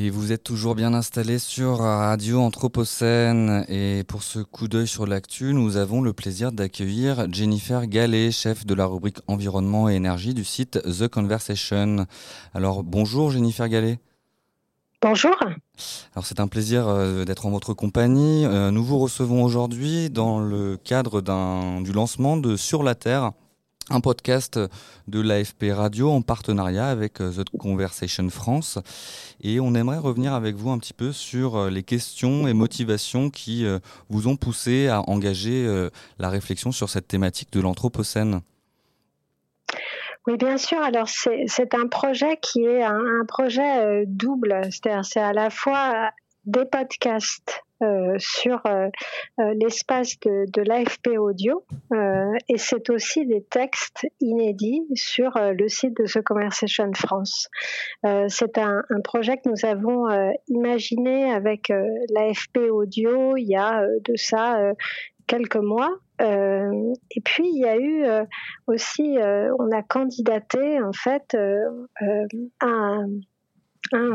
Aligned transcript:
Et 0.00 0.10
vous 0.10 0.30
êtes 0.30 0.44
toujours 0.44 0.76
bien 0.76 0.94
installé 0.94 1.40
sur 1.40 1.78
Radio 1.78 2.38
Anthropocène. 2.38 3.64
Et 3.66 4.04
pour 4.06 4.22
ce 4.22 4.38
coup 4.38 4.68
d'œil 4.68 4.86
sur 4.86 5.08
l'actu, 5.08 5.52
nous 5.52 5.76
avons 5.76 6.02
le 6.02 6.12
plaisir 6.12 6.52
d'accueillir 6.52 7.26
Jennifer 7.32 7.84
Gallet, 7.88 8.30
chef 8.30 8.64
de 8.64 8.74
la 8.74 8.86
rubrique 8.86 9.18
environnement 9.26 9.90
et 9.90 9.96
énergie 9.96 10.34
du 10.34 10.44
site 10.44 10.80
The 10.82 11.08
Conversation. 11.08 12.06
Alors 12.54 12.84
bonjour 12.84 13.32
Jennifer 13.32 13.68
Gallet. 13.68 13.98
Bonjour. 15.02 15.34
Alors 16.14 16.24
c'est 16.24 16.38
un 16.38 16.46
plaisir 16.46 16.86
euh, 16.86 17.24
d'être 17.24 17.46
en 17.46 17.50
votre 17.50 17.74
compagnie. 17.74 18.46
Euh, 18.46 18.70
nous 18.70 18.84
vous 18.84 19.00
recevons 19.00 19.42
aujourd'hui 19.42 20.10
dans 20.10 20.38
le 20.38 20.76
cadre 20.76 21.22
du 21.82 21.92
lancement 21.92 22.36
de 22.36 22.54
Sur 22.54 22.84
la 22.84 22.94
Terre, 22.94 23.32
un 23.90 24.00
podcast 24.00 24.58
de 25.06 25.20
l'AFP 25.20 25.72
Radio 25.72 26.10
en 26.10 26.22
partenariat 26.22 26.88
avec 26.88 27.20
euh, 27.20 27.30
The 27.32 27.56
Conversation 27.58 28.28
France. 28.30 28.78
Et 29.40 29.60
on 29.60 29.74
aimerait 29.74 29.98
revenir 29.98 30.32
avec 30.32 30.56
vous 30.56 30.70
un 30.70 30.78
petit 30.78 30.94
peu 30.94 31.12
sur 31.12 31.70
les 31.70 31.82
questions 31.82 32.46
et 32.48 32.52
motivations 32.52 33.30
qui 33.30 33.64
vous 34.08 34.26
ont 34.26 34.36
poussé 34.36 34.88
à 34.88 35.02
engager 35.08 35.88
la 36.18 36.28
réflexion 36.28 36.72
sur 36.72 36.88
cette 36.88 37.06
thématique 37.06 37.52
de 37.52 37.60
l'Anthropocène. 37.60 38.40
Oui, 40.28 40.36
bien 40.36 40.58
sûr. 40.58 40.78
Alors, 40.82 41.08
c'est 41.08 41.74
un 41.74 41.86
projet 41.86 42.36
qui 42.42 42.62
est 42.62 42.82
un, 42.82 43.24
projet 43.26 43.78
euh, 43.78 44.04
double. 44.06 44.60
C'est-à-dire, 44.64 45.02
c'est 45.02 45.20
à 45.20 45.32
la 45.32 45.48
fois 45.48 46.10
des 46.48 46.64
podcasts 46.64 47.62
euh, 47.80 48.16
sur 48.18 48.60
euh, 48.66 48.88
l'espace 49.54 50.18
de, 50.20 50.62
l'AFP 50.62 51.16
Audio 51.18 51.64
et 52.48 52.58
c'est 52.58 52.90
aussi 52.90 53.24
des 53.24 53.44
textes 53.44 54.06
inédits 54.20 54.84
sur 54.94 55.30
le 55.36 55.68
site 55.68 55.96
de 55.96 56.04
The 56.04 56.22
Conversation 56.24 56.90
France. 56.94 57.48
c'est 58.02 58.58
un, 58.58 58.82
projet 59.04 59.36
que 59.36 59.48
nous 59.48 59.64
avons 59.64 60.08
imaginé 60.48 61.30
avec 61.30 61.68
l'AFP 62.10 62.58
Audio 62.70 63.36
il 63.36 63.48
y 63.48 63.56
a 63.56 63.86
de 63.86 64.16
ça 64.16 64.72
quelques 65.28 65.56
mois. 65.56 65.90
Euh, 66.20 66.92
et 67.12 67.20
puis 67.20 67.48
il 67.48 67.60
y 67.60 67.66
a 67.66 67.76
eu 67.76 68.04
euh, 68.04 68.24
aussi, 68.66 69.18
euh, 69.18 69.54
on 69.60 69.70
a 69.70 69.82
candidaté 69.82 70.82
en 70.82 70.92
fait 70.92 71.36
à 72.60 72.96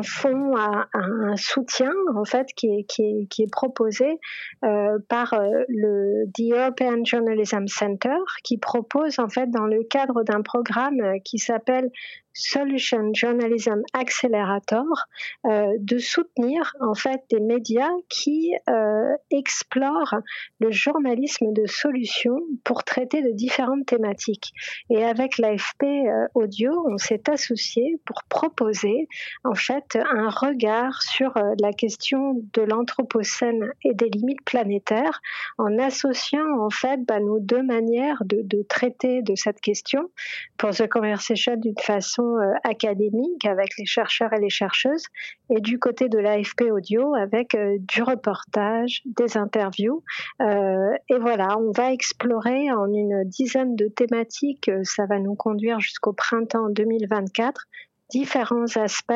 fonds, 0.03 0.55
à, 0.55 0.87
un 0.93 1.35
soutien 1.35 1.91
en 2.15 2.25
fait 2.25 2.47
qui 2.55 2.67
est, 2.67 2.83
qui 2.83 3.03
est, 3.03 3.27
qui 3.29 3.43
est 3.43 3.51
proposé 3.51 4.19
par 4.61 5.35
le 5.67 6.25
The 6.33 6.53
European 6.53 7.03
Journalism 7.03 7.67
Center 7.67 8.17
qui 8.43 8.57
propose 8.57 9.19
en 9.19 9.29
fait 9.29 9.49
dans 9.49 9.65
le 9.65 9.83
cadre 9.83 10.23
d'un 10.23 10.41
programme 10.41 11.19
qui 11.23 11.39
s'appelle 11.39 11.89
Solution 12.33 13.13
Journalism 13.13 13.83
Accelerator 13.93 15.05
euh, 15.45 15.73
de 15.79 15.99
soutenir 15.99 16.75
en 16.79 16.95
fait 16.95 17.21
des 17.29 17.39
médias 17.39 17.91
qui 18.09 18.53
euh, 18.69 19.15
explorent 19.29 20.15
le 20.59 20.71
journalisme 20.71 21.53
de 21.53 21.65
solution 21.67 22.39
pour 22.63 22.83
traiter 22.83 23.21
de 23.21 23.31
différentes 23.31 23.85
thématiques. 23.85 24.53
Et 24.89 25.03
avec 25.03 25.37
l'AFP 25.37 25.83
euh, 25.83 26.27
Audio, 26.33 26.71
on 26.89 26.97
s'est 26.97 27.29
associé 27.29 27.99
pour 28.05 28.23
proposer 28.23 29.07
en 29.43 29.53
fait 29.53 29.97
un 30.11 30.29
regard 30.29 31.01
sur 31.03 31.33
la 31.61 31.71
question 31.71 32.41
de 32.53 32.61
l'anthropocène 32.61 33.71
et 33.83 33.93
des 33.93 34.09
limites 34.09 34.43
planétaires 34.43 35.21
en 35.57 35.77
associant 35.77 36.59
en 36.59 36.69
fait 36.69 36.99
bah, 37.05 37.19
nos 37.19 37.39
deux 37.39 37.63
manières 37.63 38.23
de, 38.25 38.41
de 38.43 38.63
traiter 38.63 39.21
de 39.21 39.35
cette 39.35 39.61
question 39.61 40.09
pour 40.57 40.71
The 40.71 40.87
Conversation 40.89 41.55
d'une 41.57 41.77
façon 41.79 42.22
euh, 42.23 42.53
académique 42.63 43.45
avec 43.45 43.77
les 43.77 43.85
chercheurs 43.85 44.33
et 44.33 44.39
les 44.39 44.49
chercheuses, 44.49 45.05
et 45.49 45.61
du 45.61 45.79
côté 45.79 46.09
de 46.09 46.17
l'AFP 46.17 46.71
Audio 46.71 47.15
avec 47.15 47.55
euh, 47.55 47.77
du 47.79 48.03
reportage, 48.03 49.01
des 49.05 49.37
interviews. 49.37 50.03
Euh, 50.41 50.93
et 51.09 51.17
voilà, 51.19 51.57
on 51.59 51.71
va 51.71 51.91
explorer 51.91 52.71
en 52.71 52.91
une 52.91 53.23
dizaine 53.25 53.75
de 53.75 53.87
thématiques, 53.87 54.69
ça 54.83 55.05
va 55.05 55.19
nous 55.19 55.35
conduire 55.35 55.79
jusqu'au 55.79 56.13
printemps 56.13 56.69
2024, 56.69 57.65
différents 58.09 58.75
aspects 58.75 59.13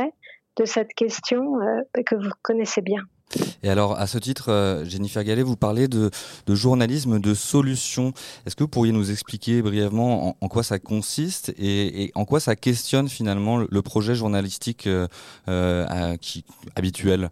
de 0.58 0.66
cette 0.66 0.94
question 0.94 1.54
que 1.94 2.16
vous 2.16 2.32
connaissez 2.42 2.82
bien. 2.82 3.04
Et 3.64 3.70
alors, 3.70 3.98
à 4.00 4.08
ce 4.08 4.18
titre, 4.18 4.52
euh, 4.52 4.86
Jennifer 4.86 5.24
Gallet, 5.24 5.42
vous 5.42 5.56
parlez 5.56 5.88
de, 5.88 6.12
journalisme 6.48 7.20
de 7.20 7.34
solution. 7.34 8.14
Est-ce 8.46 8.56
que 8.56 8.64
vous 8.64 8.70
pourriez 8.70 8.92
nous 8.92 9.12
expliquer 9.12 9.62
brièvement 9.62 10.38
en, 10.40 10.48
quoi 10.48 10.64
ça 10.64 10.80
consiste 10.80 11.54
et, 11.58 12.12
en 12.16 12.26
quoi 12.26 12.40
ça 12.40 12.56
questionne 12.56 13.10
finalement 13.10 13.58
le, 13.58 13.82
projet 13.82 14.16
journalistique 14.16 14.88
euh, 14.88 15.08
euh, 15.48 16.18
habituel? 16.76 17.30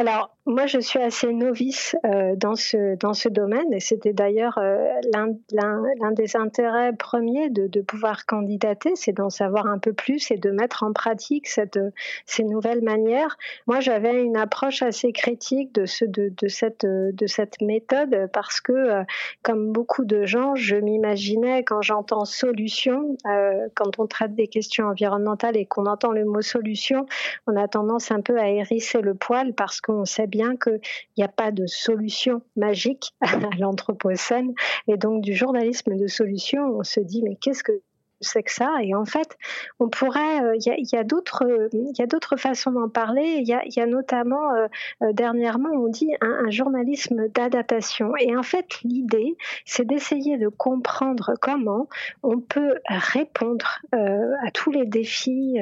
Alors, 0.00 0.34
moi, 0.46 0.66
je 0.66 0.80
suis 0.80 0.98
assez 0.98 1.32
novice 1.32 1.94
euh, 2.06 2.34
dans, 2.34 2.56
ce, 2.56 2.96
dans 2.96 3.12
ce 3.12 3.28
domaine 3.28 3.72
et 3.72 3.78
c'était 3.78 4.14
d'ailleurs 4.14 4.58
euh, 4.58 4.88
l'un 5.12 6.12
des 6.12 6.34
intérêts 6.34 6.94
premiers 6.94 7.50
de, 7.50 7.66
de 7.66 7.82
pouvoir 7.82 8.24
candidater, 8.24 8.92
c'est 8.94 9.12
d'en 9.12 9.28
savoir 9.28 9.66
un 9.66 9.78
peu 9.78 9.92
plus 9.92 10.30
et 10.30 10.38
de 10.38 10.50
mettre 10.50 10.82
en 10.82 10.92
pratique 10.92 11.46
cette, 11.46 11.78
ces 12.24 12.42
nouvelles 12.42 12.82
manières. 12.82 13.36
Moi, 13.66 13.80
j'avais 13.80 14.22
une 14.22 14.36
approche 14.36 14.82
assez 14.82 15.12
critique 15.12 15.74
de, 15.74 15.84
ce, 15.84 16.06
de, 16.06 16.32
de, 16.34 16.48
cette, 16.48 16.86
de 16.86 17.26
cette 17.26 17.60
méthode 17.60 18.30
parce 18.32 18.60
que, 18.60 18.72
euh, 18.72 19.02
comme 19.42 19.70
beaucoup 19.72 20.06
de 20.06 20.24
gens, 20.24 20.54
je 20.54 20.76
m'imaginais 20.76 21.62
quand 21.62 21.82
j'entends 21.82 22.24
solution, 22.24 23.16
euh, 23.26 23.68
quand 23.74 23.98
on 23.98 24.06
traite 24.06 24.34
des 24.34 24.48
questions 24.48 24.86
environnementales 24.86 25.58
et 25.58 25.66
qu'on 25.66 25.84
entend 25.84 26.12
le 26.12 26.24
mot 26.24 26.40
solution, 26.40 27.06
on 27.46 27.56
a 27.56 27.68
tendance 27.68 28.10
un 28.10 28.22
peu 28.22 28.38
à 28.38 28.48
hérisser 28.48 29.02
le 29.02 29.14
poil 29.14 29.52
parce 29.52 29.80
qu'on 29.90 30.04
sait 30.04 30.26
bien 30.26 30.56
qu'il 30.56 30.80
n'y 31.18 31.24
a 31.24 31.28
pas 31.28 31.50
de 31.50 31.66
solution 31.66 32.42
magique 32.56 33.12
à 33.20 33.36
l'Anthropocène. 33.58 34.54
Et 34.86 34.96
donc, 34.96 35.22
du 35.22 35.34
journalisme 35.34 35.96
de 35.96 36.06
solution, 36.06 36.78
on 36.78 36.84
se 36.84 37.00
dit, 37.00 37.22
mais 37.22 37.36
qu'est-ce 37.36 37.64
que 37.64 37.82
c'est 38.20 38.42
que 38.42 38.52
ça 38.52 38.76
Et 38.82 38.94
en 38.94 39.04
fait, 39.04 39.36
on 39.78 39.88
pourrait, 39.88 40.42
euh, 40.42 40.56
il 40.56 40.88
y 40.92 40.96
a, 40.96 41.04
d'autres, 41.04 41.44
y 41.72 42.02
a 42.02 42.06
d'autres 42.06 42.36
façons 42.36 42.72
d'en 42.72 42.88
parler. 42.88 43.38
Il 43.40 43.48
y 43.48 43.80
a, 43.80 43.86
notamment 43.86 44.52
euh, 44.54 44.66
euh, 45.02 45.12
dernièrement, 45.12 45.70
on 45.72 45.88
dit 45.88 46.12
un, 46.20 46.50
journalisme 46.50 47.28
d'adaptation. 47.28 48.12
Et 48.18 48.36
en 48.36 48.42
fait, 48.42 48.82
l'idée, 48.82 49.36
c'est 49.64 49.86
d'essayer 49.86 50.36
de 50.36 50.48
comprendre 50.48 51.34
comment 51.40 51.88
on 52.22 52.40
peut 52.40 52.74
répondre 52.88 53.78
à 53.92 54.50
tous 54.52 54.70
les 54.72 54.84
défis, 54.84 55.58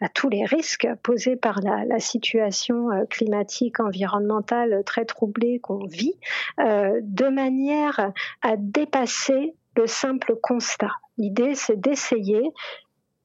à 0.00 0.08
tous 0.08 0.28
les 0.28 0.44
risques 0.44 0.88
posés 1.02 1.36
par 1.36 1.60
la 1.60 1.98
situation 2.00 2.88
climatique, 3.08 3.78
environnementale 3.78 4.82
très 4.84 5.04
troublée 5.04 5.60
qu'on 5.60 5.86
vit, 5.86 6.14
de 6.58 7.28
manière 7.28 8.12
à 8.42 8.56
dépasser 8.56 9.54
le 9.76 9.86
simple 9.86 10.34
constat. 10.42 10.92
L'idée, 11.18 11.54
c'est 11.54 11.80
d'essayer 11.80 12.42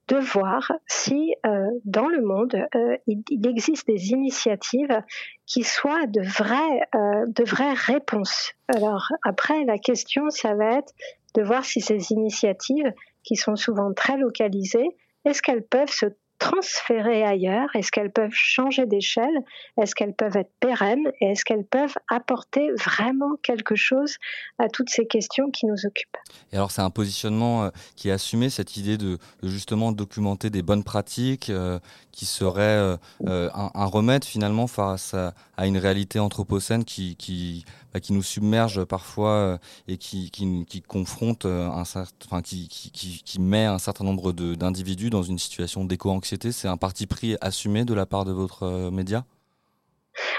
de 0.09 0.17
voir 0.17 0.71
si 0.87 1.35
euh, 1.45 1.67
dans 1.85 2.07
le 2.07 2.21
monde, 2.21 2.55
euh, 2.75 2.97
il, 3.05 3.47
existe 3.47 3.87
des 3.87 4.09
initiatives 4.09 5.01
qui 5.45 5.63
soient 5.63 6.07
de 6.07 6.21
vraies, 6.21 6.81
euh, 6.95 7.25
de 7.27 7.43
vraies 7.43 7.73
réponses. 7.73 8.53
Alors 8.67 9.07
après, 9.23 9.63
la 9.65 9.77
question, 9.77 10.29
ça 10.31 10.55
va 10.55 10.77
être 10.79 10.93
de 11.35 11.43
voir 11.43 11.63
si 11.63 11.79
ces 11.79 12.11
initiatives, 12.11 12.91
qui 13.23 13.35
sont 13.35 13.55
souvent 13.55 13.93
très 13.93 14.17
localisées, 14.17 14.89
est-ce 15.25 15.43
qu'elles 15.43 15.65
peuvent 15.65 15.91
se 15.91 16.07
transférer 16.39 17.23
ailleurs? 17.23 17.69
Est-ce 17.75 17.91
qu'elles 17.91 18.11
peuvent 18.11 18.33
changer 18.33 18.85
d'échelle? 18.85 19.43
Est-ce 19.79 19.93
qu'elles 19.93 20.13
peuvent 20.13 20.37
être 20.37 20.51
pérennes? 20.59 21.11
Et 21.21 21.31
est-ce 21.31 21.45
qu'elles 21.45 21.65
peuvent 21.65 21.95
apporter 22.09 22.71
vraiment 22.71 23.35
quelque 23.43 23.75
chose 23.75 24.15
à 24.57 24.69
toutes 24.69 24.89
ces 24.89 25.05
questions 25.05 25.51
qui 25.51 25.65
nous 25.65 25.85
occupent? 25.85 26.17
Et 26.51 26.55
alors 26.55 26.71
c'est 26.71 26.81
un 26.81 26.89
positionnement 26.89 27.65
euh, 27.65 27.69
qui 27.95 28.09
est 28.09 28.11
assumé, 28.11 28.49
cette 28.49 28.77
idée 28.77 28.97
de, 28.97 29.17
justement 29.43 29.91
documenter 29.91 30.49
des 30.49 30.61
bonnes 30.61 30.83
pratiques 30.83 31.49
euh, 31.49 31.79
qui 32.11 32.25
serait 32.25 32.97
euh, 33.25 33.49
un, 33.53 33.85
remède 33.85 34.25
finalement 34.25 34.67
face 34.67 35.13
à, 35.13 35.33
une 35.65 35.77
réalité 35.77 36.19
anthropocène 36.19 36.85
qui, 36.85 37.65
qui 38.01 38.13
nous 38.13 38.23
submerge 38.23 38.83
parfois 38.85 39.59
et 39.87 39.97
qui, 39.97 40.29
qui, 40.31 40.65
qui 40.65 40.81
confronte 40.81 41.45
un 41.45 41.69
enfin 41.69 42.41
qui, 42.41 42.67
qui, 42.67 42.91
qui 42.91 43.41
met 43.41 43.65
un 43.65 43.79
certain 43.79 44.03
nombre 44.03 44.31
d'individus 44.31 45.09
dans 45.09 45.23
une 45.23 45.39
situation 45.39 45.85
d'éco-anxiété 45.85 46.51
c'est 46.51 46.67
un 46.67 46.77
parti 46.77 47.07
pris 47.07 47.35
assumé 47.41 47.85
de 47.85 47.93
la 47.93 48.05
part 48.05 48.25
de 48.25 48.31
votre 48.31 48.63
euh, 48.63 48.91
média? 48.91 49.25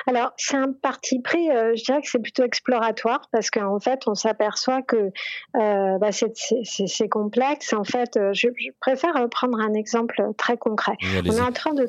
Alors, 0.07 0.33
c'est 0.37 0.57
un 0.57 0.73
parti 0.73 1.21
pris, 1.21 1.51
euh, 1.51 1.75
je 1.77 1.85
dirais 1.85 2.01
que 2.01 2.09
c'est 2.09 2.19
plutôt 2.19 2.45
exploratoire 2.45 3.23
parce 3.33 3.51
qu'en 3.51 3.81
fait, 3.81 4.01
on 4.07 4.15
s'aperçoit 4.15 4.83
que 4.83 5.11
euh, 5.57 5.99
bah, 5.99 6.11
c'est 6.13 7.09
complexe. 7.09 7.73
En 7.73 7.85
fait, 7.85 8.17
euh, 8.17 8.33
je, 8.33 8.49
préfère 8.81 9.13
prendre 9.31 9.59
un 9.61 9.75
exemple 9.75 10.23
très 10.37 10.57
concret. 10.57 10.97
on 11.03 11.31
est 11.31 11.41
en 11.41 11.53
train 11.53 11.73
de 11.73 11.87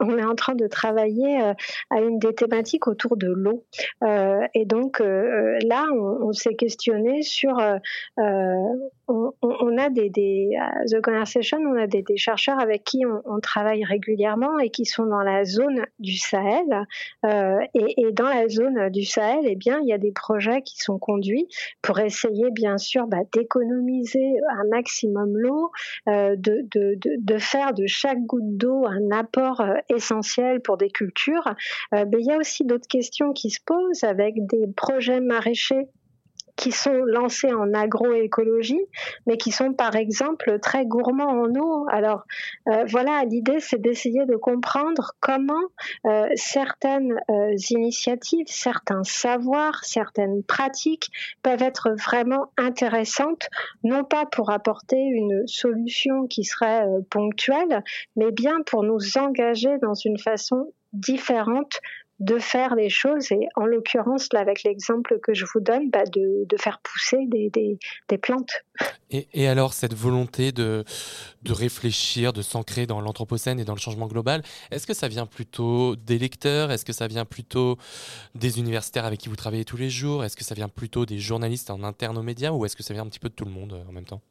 on 0.00 0.18
est 0.18 0.24
en 0.24 0.34
train 0.34 0.54
de 0.54 0.66
travailler 0.66 1.40
à 1.90 2.00
une 2.00 2.18
des 2.18 2.34
thématiques 2.34 2.86
autour 2.86 3.16
de 3.16 3.28
l'eau. 3.28 3.64
et 4.54 4.64
donc 4.64 5.00
là, 5.00 5.86
on, 5.92 6.32
s'est 6.32 6.54
questionné 6.54 7.22
sur. 7.22 7.58
On, 9.06 9.78
a 9.78 9.90
des, 9.90 10.08
des 10.08 10.56
The 10.90 11.00
Conversation, 11.00 11.58
on 11.58 11.76
a 11.76 11.86
des, 11.86 12.04
chercheurs 12.16 12.58
avec 12.58 12.84
qui 12.84 13.04
on, 13.06 13.40
travaille 13.40 13.84
régulièrement 13.84 14.58
et 14.58 14.70
qui 14.70 14.84
sont 14.84 15.06
dans 15.06 15.22
la 15.22 15.44
zone 15.44 15.84
du 15.98 16.16
Sahel. 16.16 16.86
et, 17.74 18.12
dans 18.12 18.28
la 18.28 18.48
zone 18.48 18.90
du 18.90 19.04
Sahel, 19.04 19.44
eh 19.44 19.56
bien, 19.56 19.78
il 19.80 19.88
y 19.88 19.92
a 19.92 19.98
des 19.98 20.12
projets 20.12 20.62
qui 20.62 20.78
sont 20.78 20.98
conduits 20.98 21.48
pour 21.82 21.98
essayer, 21.98 22.50
bien 22.50 22.78
sûr, 22.78 23.06
bah, 23.06 23.18
d'économiser 23.32 24.34
un 24.50 24.64
maximum 24.68 25.36
l'eau, 25.36 25.70
euh, 26.08 26.36
de, 26.36 26.66
de, 26.70 27.38
faire 27.38 27.74
de 27.74 27.86
chaque 27.86 28.20
goutte 28.20 28.56
d'eau 28.56 28.86
un 28.86 29.10
apport 29.10 29.60
euh, 29.60 29.74
essentiel 29.88 30.60
pour 30.60 30.76
des 30.76 30.90
cultures. 30.90 31.46
Euh, 31.94 32.04
mais 32.10 32.18
il 32.20 32.26
y 32.26 32.32
a 32.32 32.36
aussi 32.36 32.64
d'autres 32.64 32.88
questions 32.88 33.32
qui 33.32 33.50
se 33.50 33.60
posent 33.64 34.04
avec 34.04 34.34
des 34.46 34.66
projets 34.76 35.20
maraîchers 35.20 35.88
qui 36.56 36.72
sont 36.72 37.04
lancés 37.04 37.52
en 37.52 37.74
agroécologie, 37.74 38.80
mais 39.26 39.36
qui 39.36 39.50
sont 39.50 39.72
par 39.72 39.96
exemple 39.96 40.58
très 40.60 40.86
gourmands 40.86 41.42
en 41.42 41.54
eau. 41.56 41.86
Alors 41.90 42.24
euh, 42.68 42.84
voilà, 42.88 43.24
l'idée 43.24 43.60
c'est 43.60 43.80
d'essayer 43.80 44.24
de 44.26 44.36
comprendre 44.36 45.12
comment 45.20 45.54
euh, 46.06 46.28
certaines 46.36 47.20
euh, 47.30 47.54
initiatives, 47.70 48.46
certains 48.48 49.04
savoirs, 49.04 49.84
certaines 49.84 50.42
pratiques 50.42 51.10
peuvent 51.42 51.62
être 51.62 51.90
vraiment 51.90 52.52
intéressantes, 52.56 53.48
non 53.82 54.04
pas 54.04 54.26
pour 54.26 54.50
apporter 54.50 54.98
une 54.98 55.46
solution 55.46 56.26
qui 56.26 56.44
serait 56.44 56.86
ponctuelle, 57.10 57.82
mais 58.16 58.30
bien 58.30 58.62
pour 58.62 58.82
nous 58.82 59.18
engager 59.18 59.78
dans 59.78 59.94
une 59.94 60.18
façon 60.18 60.72
différente 60.92 61.80
de 62.20 62.38
faire 62.38 62.74
les 62.74 62.88
choses 62.88 63.32
et 63.32 63.48
en 63.56 63.66
l'occurrence 63.66 64.28
là 64.32 64.40
avec 64.40 64.62
l'exemple 64.62 65.18
que 65.20 65.34
je 65.34 65.44
vous 65.52 65.60
donne 65.60 65.90
bah, 65.90 66.04
de, 66.04 66.44
de, 66.46 66.56
faire 66.56 66.78
pousser 66.80 67.18
des, 67.26 67.50
des, 67.50 67.78
des 68.08 68.18
plantes. 68.18 68.52
Et, 69.10 69.26
et, 69.34 69.48
alors 69.48 69.72
cette 69.72 69.94
volonté 69.94 70.52
de, 70.52 70.84
de 71.42 71.52
réfléchir, 71.52 72.32
de 72.32 72.42
s'ancrer 72.42 72.86
dans 72.86 73.00
l'anthropocène 73.00 73.58
et 73.58 73.64
dans 73.64 73.74
le 73.74 73.80
changement 73.80 74.06
global, 74.06 74.42
est-ce 74.70 74.86
que 74.86 74.94
ça 74.94 75.08
vient 75.08 75.26
plutôt 75.26 75.96
des 75.96 76.18
lecteurs? 76.18 76.70
Est-ce 76.70 76.84
que 76.84 76.92
ça 76.92 77.08
vient 77.08 77.24
plutôt 77.24 77.78
des 78.34 78.58
universitaires 78.58 79.04
avec 79.04 79.20
qui 79.20 79.28
vous 79.28 79.36
travaillez 79.36 79.64
tous 79.64 79.76
les 79.76 79.90
jours? 79.90 80.24
Est-ce 80.24 80.36
que 80.36 80.44
ça 80.44 80.54
vient 80.54 80.68
plutôt 80.68 81.06
des 81.06 81.18
journalistes 81.18 81.70
en 81.70 81.82
interne 81.82 82.16
aux 82.16 82.22
médias 82.22 82.52
ou 82.52 82.64
est-ce 82.64 82.76
que 82.76 82.82
ça 82.82 82.94
vient 82.94 83.02
un 83.02 83.08
petit 83.08 83.20
peu 83.20 83.28
de 83.28 83.34
tout 83.34 83.44
le 83.44 83.50
monde 83.50 83.72
euh, 83.72 83.88
en 83.88 83.92
même 83.92 84.04
temps? 84.04 84.22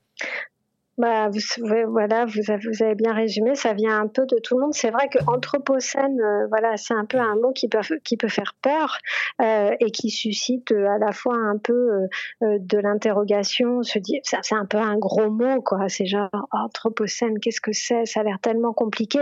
Bah, 0.97 1.29
vous, 1.29 1.39
voilà, 1.87 2.25
vous 2.25 2.51
avez, 2.51 2.95
bien 2.95 3.13
résumé. 3.13 3.55
Ça 3.55 3.73
vient 3.73 3.99
un 3.99 4.07
peu 4.07 4.25
de 4.25 4.37
tout 4.37 4.57
le 4.57 4.61
monde. 4.63 4.73
C'est 4.73 4.91
vrai 4.91 5.07
que 5.09 5.17
anthropocène, 5.27 6.19
euh, 6.21 6.47
voilà, 6.49 6.77
c'est 6.77 6.93
un 6.93 7.05
peu 7.05 7.17
un 7.17 7.35
mot 7.35 7.51
qui 7.51 7.67
peut 7.67 8.27
faire 8.27 8.53
peur 8.61 8.97
euh, 9.41 9.71
et 9.79 9.91
qui 9.91 10.11
suscite 10.11 10.71
euh, 10.71 10.87
à 10.87 10.99
la 10.99 11.11
fois 11.11 11.35
un 11.35 11.57
peu 11.57 12.07
de 12.41 12.77
l'interrogation. 12.77 13.81
C'est 13.83 14.55
un 14.55 14.65
peu 14.65 14.77
un 14.77 14.97
gros 14.97 15.29
mot, 15.29 15.61
quoi. 15.61 15.89
C'est 15.89 16.05
genre 16.05 16.29
anthropocène. 16.51 17.39
Qu'est-ce 17.39 17.61
que 17.61 17.73
c'est? 17.73 18.05
Ça 18.05 18.19
a 18.19 18.23
l'air 18.23 18.39
tellement 18.41 18.73
compliqué. 18.73 19.19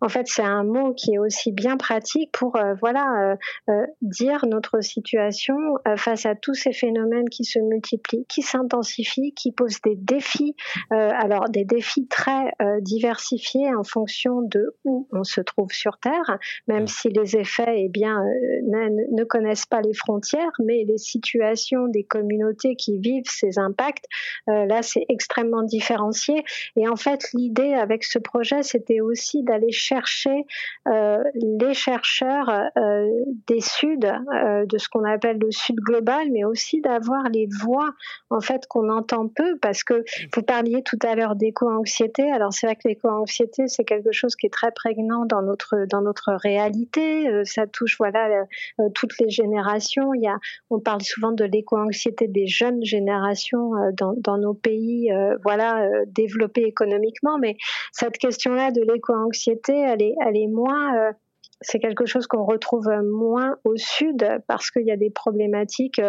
En 0.00 0.08
fait, 0.08 0.26
c'est 0.26 0.42
un 0.42 0.64
mot 0.64 0.94
qui 0.94 1.14
est 1.14 1.18
aussi 1.18 1.52
bien 1.52 1.76
pratique 1.76 2.32
pour, 2.32 2.58
voilà, 2.80 3.36
dire 4.00 4.46
notre 4.46 4.80
situation 4.80 5.56
face 5.96 6.26
à 6.26 6.34
tous 6.34 6.54
ces 6.54 6.72
phénomènes 6.72 7.28
qui 7.28 7.44
se 7.44 7.58
multiplient, 7.58 8.26
qui 8.28 8.42
s'intensifient, 8.42 9.34
qui 9.34 9.52
posent 9.52 9.80
des 9.82 9.96
défis. 9.96 10.54
Alors 11.10 11.48
des 11.48 11.64
défis 11.64 12.06
très 12.06 12.52
euh, 12.62 12.80
diversifiés 12.80 13.74
en 13.74 13.84
fonction 13.84 14.42
de 14.42 14.74
où 14.84 15.08
on 15.12 15.24
se 15.24 15.40
trouve 15.40 15.72
sur 15.72 15.98
Terre, 15.98 16.38
même 16.68 16.86
si 16.86 17.08
les 17.08 17.36
effets 17.36 17.84
eh 17.84 17.88
bien, 17.88 18.22
euh, 18.22 19.06
ne, 19.12 19.24
connaissent 19.24 19.66
pas 19.66 19.80
les 19.80 19.94
frontières, 19.94 20.52
mais 20.58 20.84
les 20.84 20.98
situations 20.98 21.86
des 21.88 22.04
communautés 22.04 22.76
qui 22.76 22.98
vivent 22.98 23.28
ces 23.28 23.58
impacts, 23.58 24.06
là 24.46 24.82
c'est 24.82 25.04
extrêmement 25.08 25.62
différencié. 25.62 26.44
Et 26.76 26.88
en 26.88 26.96
fait, 26.96 27.28
l'idée 27.34 27.74
avec 27.74 28.04
ce 28.04 28.18
projet, 28.18 28.62
c'était 28.62 29.00
aussi 29.00 29.42
d'aller 29.42 29.70
chercher 29.70 30.44
les 30.86 31.74
chercheurs 31.74 32.70
des 33.46 33.60
Suds, 33.60 33.98
de 33.98 34.78
ce 34.78 34.88
qu'on 34.88 35.04
appelle 35.04 35.38
le 35.38 35.50
Sud 35.50 35.76
global, 35.76 36.30
mais 36.32 36.44
aussi 36.44 36.80
d'avoir 36.80 37.24
les 37.28 37.48
voix 37.60 37.90
en 38.30 38.40
fait 38.40 38.66
qu'on 38.66 38.88
entend 38.90 39.28
peu, 39.28 39.58
parce 39.60 39.84
que 39.84 40.04
vous 40.34 40.42
parliez 40.42 40.82
tout 40.82 40.98
à 41.04 41.14
l'heure 41.14 41.36
d'éco-anxiété. 41.36 42.30
Alors 42.30 42.52
c'est 42.52 42.66
vrai 42.66 42.76
que 42.76 42.88
l'éco-anxiété, 42.88 43.68
c'est 43.68 43.84
quelque 43.84 44.12
chose 44.12 44.36
qui 44.36 44.46
est 44.46 44.52
très 44.52 44.70
prégnant 44.72 45.24
dans 45.24 45.42
notre 45.42 45.86
dans 45.88 46.02
notre 46.02 46.32
réalité. 46.32 47.28
Euh, 47.28 47.44
ça 47.44 47.66
touche 47.66 47.96
voilà 47.98 48.44
euh, 48.80 48.88
toutes 48.94 49.18
les 49.18 49.30
générations. 49.30 50.14
Il 50.14 50.22
y 50.22 50.28
a, 50.28 50.38
on 50.70 50.80
parle 50.80 51.02
souvent 51.02 51.32
de 51.32 51.44
l'éco-anxiété 51.44 52.28
des 52.28 52.46
jeunes 52.46 52.84
générations 52.84 53.74
euh, 53.74 53.90
dans, 53.92 54.14
dans 54.16 54.38
nos 54.38 54.54
pays, 54.54 55.10
voilà 55.42 55.88
développés 56.06 56.62
économiquement. 56.62 57.38
Mais 57.38 57.56
cette 57.92 58.18
question-là 58.18 58.70
de 58.70 58.82
l'éco-anxiété, 58.82 59.72
elle 59.72 60.02
est 60.02 60.14
elle 60.26 60.36
est 60.36 60.48
moins 60.48 61.12
c'est 61.62 61.78
quelque 61.78 62.06
chose 62.06 62.26
qu'on 62.26 62.44
retrouve 62.44 62.88
moins 63.04 63.56
au 63.64 63.76
sud 63.76 64.26
parce 64.46 64.70
qu'il 64.70 64.86
y 64.86 64.90
a 64.90 64.96
des 64.96 65.10
problématiques 65.10 66.00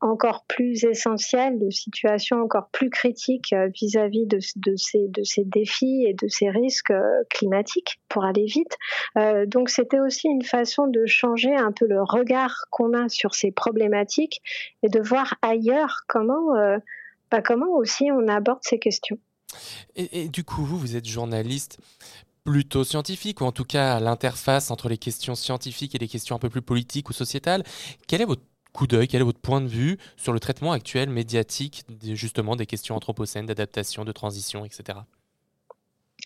encore 0.00 0.44
plus 0.46 0.84
essentielles, 0.84 1.58
de 1.58 1.70
situations 1.70 2.40
encore 2.42 2.68
plus 2.70 2.90
critiques 2.90 3.54
vis-à-vis 3.74 4.26
de, 4.26 4.38
ces, 4.76 5.44
défis 5.44 6.04
et 6.06 6.14
de 6.14 6.28
ces 6.28 6.50
risques 6.50 6.92
climatiques 7.28 8.00
pour 8.08 8.24
aller 8.24 8.46
vite. 8.46 8.76
Euh, 9.16 9.46
donc 9.46 9.70
c'était 9.70 10.00
aussi 10.00 10.28
une 10.28 10.42
façon 10.42 10.86
de 10.86 11.06
changer 11.06 11.54
un 11.54 11.72
peu 11.72 11.86
le 11.86 12.02
regard 12.02 12.66
qu'on 12.70 12.92
a 12.94 13.08
sur 13.08 13.34
ces 13.34 13.50
problématiques 13.50 14.42
et 14.82 14.88
de 14.88 15.00
voir 15.00 15.34
ailleurs 15.42 16.00
comment, 16.08 16.56
euh, 16.56 16.78
bah, 17.30 17.42
comment 17.42 17.70
aussi 17.76 18.10
on 18.12 18.28
aborde 18.28 18.60
ces 18.62 18.78
questions. 18.78 19.18
Et, 19.96 20.22
et, 20.22 20.28
du 20.28 20.44
coup, 20.44 20.64
vous, 20.64 20.78
vous 20.78 20.96
êtes 20.96 21.06
journaliste 21.06 21.78
plutôt 22.44 22.84
scientifique, 22.84 23.40
ou 23.40 23.44
en 23.44 23.52
tout 23.52 23.64
cas 23.64 23.96
à 23.96 24.00
l'interface 24.00 24.70
entre 24.70 24.88
les 24.88 24.96
questions 24.96 25.34
scientifiques 25.34 25.94
et 25.94 25.98
les 25.98 26.08
questions 26.08 26.36
un 26.36 26.38
peu 26.38 26.48
plus 26.48 26.62
politiques 26.62 27.10
ou 27.10 27.12
sociétales. 27.12 27.64
Quel 28.06 28.22
est 28.22 28.24
votre 28.24 28.42
coup 28.72 28.86
d'œil, 28.86 29.08
quel 29.08 29.20
est 29.20 29.24
votre 29.24 29.40
point 29.40 29.60
de 29.60 29.66
vue 29.66 29.98
sur 30.16 30.32
le 30.32 30.40
traitement 30.40 30.72
actuel 30.72 31.10
médiatique 31.10 31.84
justement 32.02 32.56
des 32.56 32.66
questions 32.66 32.94
anthropocènes, 32.96 33.46
d'adaptation, 33.46 34.04
de 34.04 34.12
transition, 34.12 34.64
etc. 34.64 34.98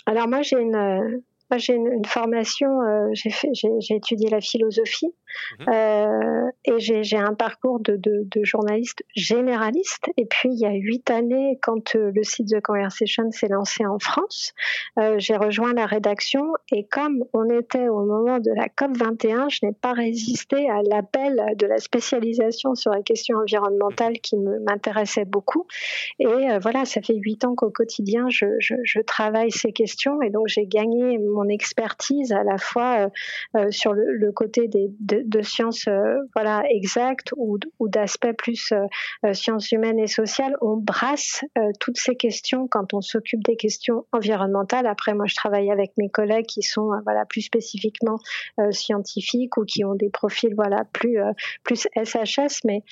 Alors 0.07 0.29
moi 0.29 0.43
j'ai 0.43 0.59
une, 0.59 1.23
une, 1.51 2.05
formation, 2.05 2.83
euh, 2.83 3.11
j'ai 3.15 3.95
étudié 3.95 4.29
la 4.31 4.41
philosophie 4.41 5.15
mhm. 5.61 5.67
euh, 5.69 6.51
et 6.65 6.79
j'ai 6.79 7.17
un 7.17 7.35
parcours 7.35 7.81
de, 7.81 7.99
journaliste 8.43 9.05
généraliste. 9.15 10.11
Et 10.17 10.27
puis, 10.27 10.51
il 10.53 10.59
y 10.59 10.67
a 10.67 10.73
huit 10.73 11.11
années, 11.11 11.59
quand 11.63 11.95
euh, 11.97 12.11
le 12.15 12.23
site 12.23 12.49
The 12.49 12.61
Conversation 12.61 13.31
s'est 13.31 13.49
lancé 13.49 13.87
en 13.87 13.99
France, 13.99 14.55
euh, 14.99 15.17
j'ai 15.19 15.37
rejoint 15.37 15.73
la 15.73 15.87
rédaction. 15.87 16.53
Et 16.73 16.85
comme 16.85 17.25
on 17.33 17.49
était 17.49 17.89
au 17.89 18.05
moment 18.05 18.39
de 18.39 18.51
la 18.51 18.69
COP 18.69 18.97
21, 18.97 19.49
je 19.49 19.61
n'ai 19.63 19.73
pas 19.73 19.93
résisté 19.93 20.69
à 20.71 20.83
l'appel 20.83 21.43
de 21.57 21.67
la 21.67 21.79
spécialisation 21.79 22.75
sur 22.75 22.93
les 22.93 23.03
questions 23.03 23.39
environnementales 23.39 24.19
qui 24.21 24.37
m'intéressait 24.37 25.25
beaucoup. 25.25 25.67
Et 26.19 26.59
voilà, 26.61 26.85
ça 26.85 27.01
fait 27.03 27.17
huit 27.17 27.45
ans 27.45 27.55
qu'au 27.55 27.71
quotidien, 27.71 28.29
je, 28.29 29.01
travaille 29.03 29.51
ces 29.51 29.73
questions. 29.73 30.21
Et 30.23 30.31
donc, 30.31 30.49
j'ai 30.49 30.67
gagné 30.67 31.19
mon 31.19 31.49
expertise 31.49 32.33
à 32.33 32.43
la 32.43 32.59
fois 32.59 33.11
sur 33.71 33.93
le, 33.93 34.33
côté 34.33 34.69
des, 34.69 34.91
de, 35.01 35.24
sciences 35.43 35.87
euh, 35.89 36.17
voilà 36.35 36.63
exactes 36.71 37.33
ou, 37.37 37.59
ou 37.79 37.89
d'aspects 37.89 38.33
plus 38.37 38.73
sciences 39.33 39.73
humaines 39.73 39.99
et 39.99 40.07
sociales. 40.07 40.55
On 40.61 40.77
brasse 40.77 41.45
toutes 41.81 41.99
ces 41.99 42.17
questions 42.17 42.67
quand 42.69 42.95
on 42.95 43.01
s'occupe 43.01 43.43
des 43.43 43.57
questions 43.57 44.07
environnementales. 44.13 44.87
Après, 44.87 45.15
moi, 45.15 45.27
je 45.27 45.35
travaille 45.35 45.71
avec 45.71 45.93
mes 45.99 46.09
collègues 46.09 46.47
qui 46.47 46.63
sont 46.63 46.91
voilà 47.05 47.25
plus 47.25 47.43
spécifiquement 47.43 48.19
scientifiques 48.71 49.57
ou 49.57 49.65
qui 49.65 49.85
ont 49.85 49.95
des 49.95 50.11
profils 50.11 50.55
voilà 50.55 50.85
plus 50.93 51.19
plus 51.63 51.87
SHS. 51.97 52.61
Mais 52.65 52.83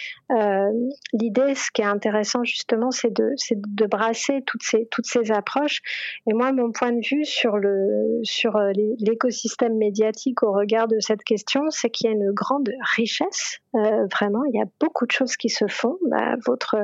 l'idée, 1.13 1.55
ce 1.55 1.71
qui 1.73 1.83
est 1.83 1.87
intéressant 1.87 2.45
justement, 2.45 2.91
c'est 2.91 3.13
de 3.13 3.31
de 3.51 3.87
brasser 3.87 4.43
toutes 4.47 4.63
ces 4.63 4.87
toutes 4.91 5.07
ces 5.07 5.31
approches. 5.33 5.81
Et 6.29 6.35
moi, 6.35 6.53
mon 6.53 6.73
point 6.73 6.93
de 6.93 7.01
vue 7.05 7.25
sur 7.25 7.59
le 7.59 8.21
sur 8.23 8.57
euh, 8.57 8.73
l'écosystème 8.99 9.77
médiatique 9.77 10.43
au 10.43 10.53
regard 10.53 10.89
de 10.89 11.01
cette 11.01 11.25
question, 11.25 11.63
c'est 11.71 11.91
qu'il 11.91 12.09
y 12.09 12.13
a 12.13 12.17
une 12.17 12.22
grande 12.31 12.71
richesse. 12.97 13.59
Euh, 13.75 14.07
vraiment, 14.07 14.45
il 14.45 14.59
y 14.59 14.63
a 14.63 14.67
beaucoup 14.81 15.07
de 15.07 15.13
choses 15.13 15.37
qui 15.37 15.49
se 15.49 15.67
font. 15.67 15.99
Bah, 16.11 16.37
votre, 16.47 16.77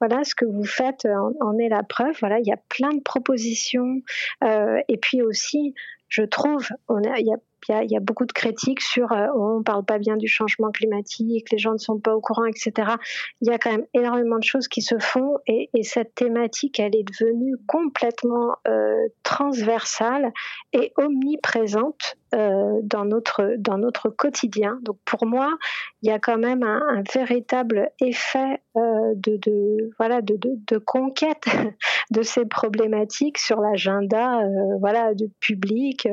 voilà, 0.00 0.24
ce 0.24 0.34
que 0.34 0.44
vous 0.44 0.64
faites 0.64 1.06
en, 1.40 1.58
est 1.58 1.68
la 1.68 1.82
preuve. 1.82 2.16
Voilà, 2.20 2.38
il 2.38 2.46
y 2.46 2.52
a 2.52 2.60
plein 2.68 2.90
de 2.90 3.00
propositions. 3.00 4.00
Euh, 4.42 4.80
et 4.88 4.96
puis 4.96 5.22
aussi, 5.22 5.74
je 6.08 6.22
trouve, 6.22 6.68
on 6.88 7.00
il 7.02 7.26
y 7.26 7.32
a 7.32 7.38
il 7.68 7.90
y 7.90 7.96
a, 7.96 8.00
beaucoup 8.00 8.24
de 8.24 8.32
critiques 8.32 8.80
sur 8.80 9.12
euh, 9.12 9.26
oh, 9.34 9.56
on 9.58 9.62
parle 9.62 9.84
pas 9.84 9.98
bien 9.98 10.16
du 10.16 10.28
changement 10.28 10.70
climatique, 10.70 11.50
les 11.52 11.58
gens 11.58 11.72
ne 11.72 11.78
sont 11.78 11.98
pas 11.98 12.14
au 12.14 12.20
courant, 12.20 12.44
etc. 12.44 12.92
Il 13.40 13.48
y 13.48 13.52
a 13.52 13.58
quand 13.58 13.70
même 13.70 13.86
énormément 13.94 14.38
de 14.38 14.44
choses 14.44 14.68
qui 14.68 14.82
se 14.82 14.98
font 14.98 15.38
et, 15.46 15.68
cette 15.82 16.14
thématique, 16.14 16.78
elle 16.78 16.94
est 16.94 17.04
devenue 17.04 17.56
complètement 17.66 18.56
euh, 18.68 19.08
transversale 19.22 20.32
et 20.72 20.92
omniprésente 20.96 22.16
euh, 22.34 22.80
dans 22.82 23.04
notre 23.04 23.54
dans 23.58 23.78
notre 23.78 24.08
quotidien. 24.08 24.78
Donc 24.82 24.98
pour 25.04 25.26
moi, 25.26 25.56
il 26.02 26.10
y 26.10 26.12
a 26.12 26.18
quand 26.18 26.38
même 26.38 26.62
un, 26.62 27.02
véritable 27.12 27.90
effet 28.00 28.62
de, 28.76 29.36
de, 29.36 29.90
voilà 29.98 30.20
de, 30.22 30.78
conquête 30.78 31.44
de 32.10 32.22
ces 32.22 32.44
problématiques 32.44 33.38
sur 33.38 33.60
l'agenda 33.60 34.42
voilà 34.80 35.14
du 35.14 35.28
public 35.40 36.06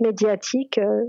médiatique 0.00 0.78
euh, 0.78 1.04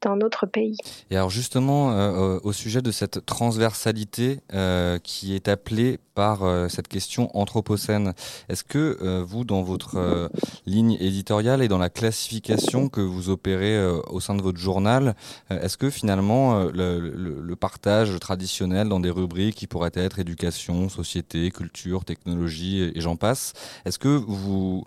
dans 0.00 0.16
notre 0.16 0.46
pays. 0.46 0.76
Et 1.12 1.16
alors 1.16 1.30
justement, 1.30 1.92
euh, 1.92 2.40
au 2.42 2.52
sujet 2.52 2.82
de 2.82 2.90
cette 2.90 3.24
transversalité 3.24 4.40
euh, 4.52 4.98
qui 4.98 5.36
est 5.36 5.46
appelée 5.46 6.00
par 6.16 6.40
cette 6.68 6.88
question 6.88 7.34
anthropocène, 7.34 8.12
est-ce 8.50 8.64
que 8.64 9.22
vous, 9.22 9.44
dans 9.44 9.62
votre 9.62 10.28
ligne 10.66 10.98
éditoriale 11.00 11.62
et 11.62 11.68
dans 11.68 11.78
la 11.78 11.88
classification 11.88 12.90
que 12.90 13.00
vous 13.00 13.30
opérez 13.30 13.82
au 14.10 14.20
sein 14.20 14.34
de 14.34 14.42
votre 14.42 14.58
journal, 14.58 15.14
est-ce 15.48 15.78
que 15.78 15.88
finalement 15.88 16.64
le, 16.64 16.98
le, 16.98 17.56
partage 17.56 18.20
traditionnel 18.20 18.90
dans 18.90 19.00
des 19.00 19.08
rubriques 19.08 19.54
qui 19.54 19.66
pourraient 19.66 19.90
être 19.94 20.18
éducation, 20.18 20.90
société, 20.90 21.50
culture, 21.50 22.04
technologie 22.04 22.92
et 22.94 23.00
j'en 23.00 23.16
passe, 23.16 23.54
est-ce 23.86 23.98
que 23.98 24.08
vous 24.08 24.84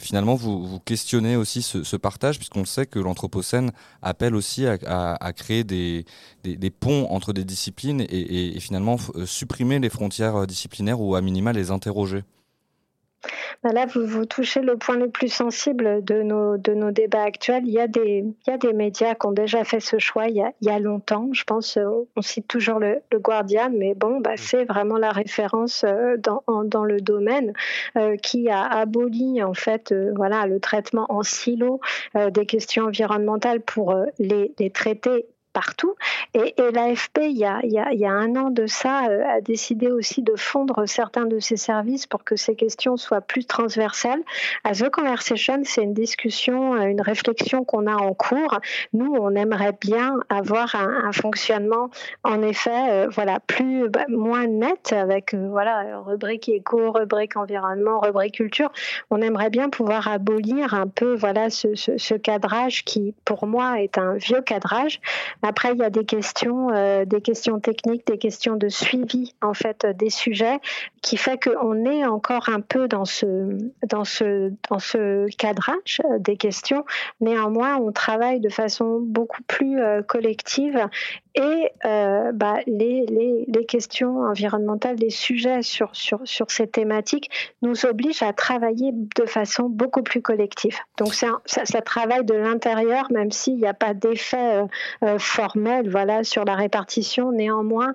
finalement, 0.00 0.34
vous, 0.34 0.78
questionnez 0.84 1.36
aussi 1.36 1.62
ce, 1.62 1.96
partage, 1.96 2.38
puisqu'on 2.38 2.64
sait 2.64 2.86
que 2.86 2.98
l'Anthropocène 2.98 3.72
appelle 4.02 4.34
aussi 4.34 4.66
à, 4.66 5.32
créer 5.34 5.64
des, 5.64 6.04
ponts 6.80 7.06
entre 7.10 7.32
des 7.32 7.44
disciplines 7.44 8.00
et, 8.00 8.56
et 8.56 8.60
finalement 8.60 8.96
euh, 9.16 9.26
supprimer 9.26 9.78
les 9.78 9.90
frontières 9.90 10.36
euh, 10.36 10.46
disciplinaires 10.46 11.00
ou 11.00 11.14
à 11.14 11.20
minima 11.20 11.52
les 11.52 11.70
interroger. 11.70 12.22
Là, 13.64 13.86
vous, 13.86 14.04
vous 14.04 14.26
touchez 14.26 14.60
le 14.60 14.76
point 14.76 14.96
le 14.96 15.08
plus 15.08 15.32
sensible 15.32 16.04
de 16.04 16.22
nos, 16.22 16.58
de 16.58 16.74
nos 16.74 16.90
débats 16.90 17.22
actuels. 17.22 17.62
Il 17.64 17.72
y, 17.72 17.80
a 17.80 17.86
des, 17.86 18.18
il 18.18 18.50
y 18.50 18.52
a 18.52 18.58
des 18.58 18.74
médias 18.74 19.14
qui 19.14 19.26
ont 19.26 19.32
déjà 19.32 19.64
fait 19.64 19.80
ce 19.80 19.98
choix 19.98 20.28
il 20.28 20.36
y 20.36 20.42
a, 20.42 20.52
il 20.60 20.68
y 20.68 20.70
a 20.70 20.78
longtemps. 20.78 21.30
Je 21.32 21.44
pense, 21.44 21.78
euh, 21.78 22.06
on 22.14 22.20
cite 22.20 22.46
toujours 22.46 22.78
le, 22.78 23.00
le 23.10 23.18
Guardian, 23.18 23.70
mais 23.72 23.94
bon, 23.94 24.20
bah, 24.20 24.36
c'est 24.36 24.64
vraiment 24.64 24.98
la 24.98 25.12
référence 25.12 25.82
euh, 25.84 26.18
dans, 26.18 26.42
dans 26.64 26.84
le 26.84 27.00
domaine 27.00 27.54
euh, 27.96 28.16
qui 28.16 28.50
a 28.50 28.64
aboli 28.64 29.42
en 29.42 29.54
fait 29.54 29.94
voilà, 30.14 30.46
le 30.46 30.60
traitement 30.60 31.06
en 31.08 31.22
silo 31.22 31.80
des 32.14 32.46
questions 32.46 32.84
environnementales 32.84 33.60
pour 33.60 33.94
les, 34.18 34.52
les 34.58 34.70
traiter 34.70 35.26
partout. 35.54 35.94
Et, 36.34 36.52
l'AFP, 36.58 37.20
il 37.22 37.38
y, 37.38 37.46
a, 37.46 38.10
un 38.10 38.36
an 38.36 38.50
de 38.50 38.66
ça, 38.66 39.06
euh, 39.08 39.22
a 39.24 39.40
décidé 39.40 39.90
aussi 39.90 40.20
de 40.20 40.34
fondre 40.36 40.86
certains 40.86 41.24
de 41.24 41.38
ses 41.38 41.56
services 41.56 42.06
pour 42.06 42.24
que 42.24 42.36
ces 42.36 42.56
questions 42.56 42.96
soient 42.96 43.20
plus 43.20 43.46
transversales. 43.46 44.20
À 44.64 44.72
The 44.72 44.90
Conversation, 44.90 45.62
c'est 45.64 45.82
une 45.82 45.94
discussion, 45.94 46.74
euh, 46.74 46.86
une 46.86 47.00
réflexion 47.00 47.64
qu'on 47.64 47.86
a 47.86 47.94
en 47.94 48.12
cours. 48.14 48.58
Nous, 48.92 49.14
on 49.18 49.34
aimerait 49.34 49.76
bien 49.80 50.16
avoir 50.28 50.74
un, 50.74 51.12
fonctionnement, 51.12 51.90
en 52.24 52.42
effet, 52.42 52.90
euh, 52.90 53.08
voilà, 53.08 53.38
plus 53.38 53.88
bah, 53.88 54.04
moins 54.08 54.48
net 54.48 54.92
avec 54.92 55.34
voilà 55.34 56.00
rubrique 56.00 56.48
éco, 56.48 56.90
rubrique 56.90 57.36
environnement, 57.36 58.00
rubrique 58.00 58.34
culture. 58.34 58.72
On 59.10 59.22
aimerait 59.22 59.50
bien 59.50 59.68
pouvoir 59.68 60.08
abolir 60.08 60.74
un 60.74 60.88
peu 60.88 61.14
voilà 61.14 61.50
ce 61.50 62.14
cadrage 62.14 62.84
qui, 62.84 63.14
pour 63.24 63.46
moi, 63.46 63.80
est 63.80 63.96
un 63.98 64.14
vieux 64.14 64.40
cadrage 64.40 65.00
après, 65.44 65.72
il 65.72 65.78
y 65.78 65.84
a 65.84 65.90
des 65.90 66.04
questions, 66.04 66.70
euh, 66.70 67.04
des 67.04 67.20
questions 67.20 67.60
techniques, 67.60 68.06
des 68.06 68.18
questions 68.18 68.56
de 68.56 68.68
suivi 68.68 69.34
en 69.42 69.54
fait 69.54 69.86
des 69.86 70.10
sujets, 70.10 70.58
qui 71.02 71.16
fait 71.16 71.38
qu'on 71.38 71.84
est 71.84 72.06
encore 72.06 72.48
un 72.48 72.60
peu 72.60 72.88
dans 72.88 73.04
ce 73.04 73.58
dans 73.86 74.04
ce 74.04 74.52
dans 74.70 74.78
ce 74.78 75.26
cadrage 75.36 76.00
euh, 76.04 76.18
des 76.18 76.36
questions. 76.36 76.84
Néanmoins, 77.20 77.76
on 77.76 77.92
travaille 77.92 78.40
de 78.40 78.48
façon 78.48 79.00
beaucoup 79.00 79.42
plus 79.42 79.80
euh, 79.80 80.02
collective 80.02 80.88
et 81.34 81.70
euh, 81.84 82.30
bah, 82.32 82.58
les, 82.66 83.06
les, 83.06 83.44
les, 83.48 83.66
questions 83.66 84.20
environnementales, 84.20 84.96
les 84.96 85.10
sujets 85.10 85.62
sur, 85.62 85.94
sur, 85.96 86.20
sur 86.24 86.50
ces 86.50 86.68
thématiques 86.68 87.28
nous 87.60 87.86
obligent 87.86 88.22
à 88.22 88.32
travailler 88.32 88.92
de 88.92 89.26
façon 89.26 89.64
beaucoup 89.64 90.02
plus 90.02 90.22
collective. 90.22 90.78
Donc 90.96 91.12
ça, 91.12 91.40
ça, 91.44 91.80
travaille 91.80 92.24
de 92.24 92.34
l'intérieur, 92.34 93.10
même 93.10 93.32
s'il 93.32 93.56
n'y 93.56 93.66
a 93.66 93.74
pas 93.74 93.94
d'effet 93.94 94.64
euh, 95.02 95.18
euh, 95.38 95.42
formel 95.42 95.90
voilà, 95.90 96.24
sur 96.24 96.44
la 96.44 96.54
répartition. 96.54 97.32
Néanmoins, 97.32 97.92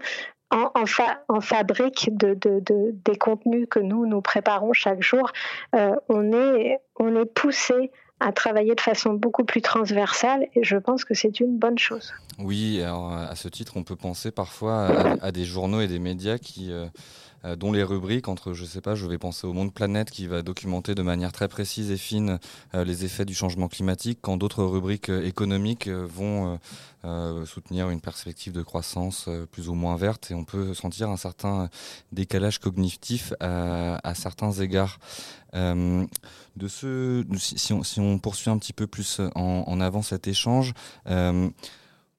en, 0.51 1.41
fabrique 1.41 2.10
de, 2.12 2.34
de, 2.34 2.60
de, 2.60 2.96
des 3.05 3.17
contenus 3.17 3.67
que 3.69 3.79
nous 3.79 4.08
nous 4.08 4.22
préparons 4.22 4.74
chaque 4.74 5.03
jour, 5.03 5.31
euh, 5.75 5.96
on 6.10 6.31
est 6.34 6.79
on 7.00 7.15
est 7.15 7.25
poussé 7.25 7.91
à 8.19 8.34
travailler 8.34 8.75
de 8.75 8.81
façon 8.81 9.13
beaucoup 9.13 9.46
plus 9.46 9.62
transversale 9.62 10.48
et 10.55 10.63
je 10.63 10.75
pense 10.75 11.05
que 11.05 11.13
c'est 11.13 11.39
une 11.39 11.58
bonne 11.58 11.77
chose. 11.77 12.13
Oui, 12.38 12.81
à 12.84 13.36
ce 13.36 13.48
titre, 13.48 13.74
on 13.77 13.84
peut 13.84 13.96
penser 13.96 14.31
parfois 14.31 14.88
à, 14.88 15.25
à 15.27 15.31
des 15.31 15.46
journaux 15.46 15.81
et 15.81 15.88
des 15.88 16.00
médias 16.00 16.38
qui 16.38 16.72
euh, 16.72 16.88
euh, 17.46 17.55
dont 17.55 17.72
les 17.72 17.84
rubriques 17.84 18.27
entre, 18.27 18.53
je 18.53 18.65
sais 18.65 18.81
pas, 18.81 18.96
je 18.96 19.05
vais 19.05 19.17
penser 19.17 19.48
au 19.48 19.53
Monde 19.53 19.74
Planète 19.74 20.12
qui 20.12 20.27
va 20.27 20.41
documenter 20.41 20.93
de 20.93 21.01
manière 21.01 21.31
très 21.31 21.48
précise 21.48 21.89
et 21.89 21.98
fine 21.98 22.39
euh, 22.75 22.84
les 22.84 23.05
effets 23.05 23.25
du 23.25 23.34
changement 23.34 23.69
climatique, 23.69 24.19
quand 24.22 24.36
d'autres 24.36 24.63
rubriques 24.63 25.10
euh, 25.10 25.25
économiques 25.25 25.88
vont 25.88 26.60
soutenir 27.46 27.89
une 27.89 28.01
perspective 28.01 28.51
de 28.51 28.62
croissance 28.62 29.29
plus 29.53 29.69
ou 29.69 29.74
moins 29.74 29.96
verte 29.96 30.31
et 30.31 30.34
on 30.34 30.43
peut 30.43 30.74
sentir 30.74 31.10
un 31.10 31.15
certain 31.15 31.69
décalage 32.12 32.60
cognitif 32.60 33.31
à, 33.39 34.13
certains 34.15 34.51
égards. 34.51 35.00
De 35.53 36.67
ce, 36.67 37.24
si 37.38 37.72
on, 37.72 37.84
si 37.84 38.01
on, 38.01 38.19
poursuit 38.19 38.50
un 38.50 38.58
petit 38.58 38.74
peu 38.74 38.86
plus 38.86 39.22
en, 39.36 39.63
en 39.65 39.79
avant 39.79 40.01
cet 40.01 40.27
échange, 40.27 40.74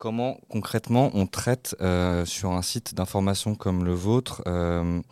Comment 0.00 0.40
concrètement 0.48 1.10
on 1.12 1.26
traite 1.26 1.76
euh, 1.82 2.24
sur 2.24 2.52
un 2.52 2.62
site 2.62 2.94
d'information 2.94 3.54
comme 3.54 3.84
le 3.84 3.92
vôtre, 3.92 4.42
euh, 4.46 5.02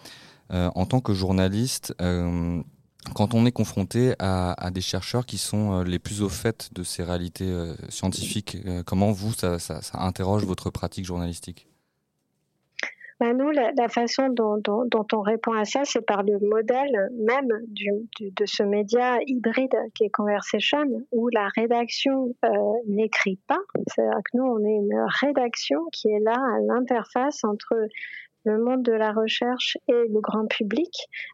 euh, 0.50 0.70
en 0.74 0.86
tant 0.86 1.00
que 1.00 1.12
journaliste, 1.12 1.94
quand 1.98 3.34
on 3.34 3.44
est 3.44 3.52
confronté 3.52 4.14
à, 4.18 4.70
des 4.72 4.80
chercheurs 4.80 5.26
qui 5.26 5.36
sont 5.36 5.82
les 5.82 5.98
plus 5.98 6.22
au 6.22 6.30
fait 6.30 6.70
de 6.72 6.82
ces 6.84 7.02
réalités 7.02 7.54
scientifiques 7.90 8.56
Comment 8.86 9.12
vous, 9.12 9.34
ça, 9.34 9.58
ça 9.58 9.82
interroge 9.92 10.44
votre 10.44 10.70
pratique 10.70 11.04
journalistique? 11.04 11.68
Nous, 13.20 13.50
la, 13.50 13.88
façon 13.88 14.28
dont, 14.28 14.62
on 15.12 15.20
répond 15.20 15.52
à 15.52 15.64
ça, 15.64 15.82
c'est 15.84 16.04
par 16.04 16.22
le 16.22 16.38
modèle 16.40 17.10
même 17.18 17.48
de 18.20 18.46
ce 18.46 18.62
média 18.62 19.18
hybride 19.26 19.74
qui 19.94 20.04
est 20.04 20.10
Conversation, 20.10 20.84
où 21.12 21.28
la 21.28 21.48
rédaction 21.56 22.34
euh, 22.44 22.48
n'écrit 22.86 23.38
pas. 23.46 23.58
C'est-à-dire 23.88 24.20
que 24.24 24.36
nous, 24.36 24.44
on 24.44 24.64
est 24.64 24.76
une 24.76 25.04
rédaction 25.20 25.80
qui 25.92 26.08
est 26.08 26.20
là 26.20 26.34
à 26.34 26.60
l'interface 26.60 27.44
entre 27.44 27.74
le 28.48 28.64
monde 28.64 28.82
de 28.82 28.92
la 28.92 29.12
recherche 29.12 29.76
et 29.88 29.92
le 29.92 30.20
grand 30.20 30.46
public 30.46 30.92